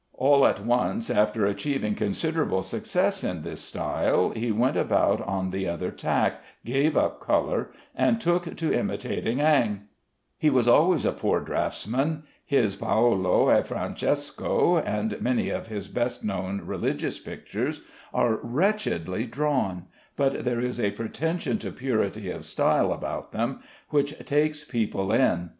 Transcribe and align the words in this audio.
All 0.15 0.47
at 0.47 0.65
once 0.65 1.11
(after 1.11 1.45
achieving 1.45 1.93
considerable 1.93 2.63
success 2.63 3.23
in 3.23 3.43
this 3.43 3.61
style) 3.61 4.31
he 4.31 4.51
went 4.51 4.75
about 4.75 5.21
on 5.21 5.51
the 5.51 5.67
other 5.67 5.91
tack, 5.91 6.41
gave 6.65 6.97
up 6.97 7.19
color, 7.19 7.69
and 7.95 8.19
took 8.19 8.55
to 8.55 8.73
imitating 8.73 9.37
Ingres. 9.37 9.81
He 10.39 10.49
was 10.49 10.67
always 10.67 11.05
a 11.05 11.11
poor 11.11 11.39
draughtsman. 11.39 12.23
His 12.43 12.75
"Paolo 12.75 13.49
and 13.49 13.63
Francesco," 13.63 14.77
and 14.79 15.21
many 15.21 15.49
of 15.51 15.67
his 15.67 15.87
best 15.87 16.23
known 16.25 16.63
religious 16.65 17.19
pictures, 17.19 17.81
are 18.11 18.39
wretchedly 18.41 19.27
drawn, 19.27 19.85
but 20.15 20.43
there 20.45 20.59
is 20.61 20.79
a 20.79 20.89
pretension 20.89 21.59
to 21.59 21.69
purity 21.71 22.31
of 22.31 22.43
style 22.45 22.91
about 22.91 23.33
them 23.33 23.59
which 23.91 24.17
takes 24.25 24.63
people 24.63 25.11
in. 25.13 25.49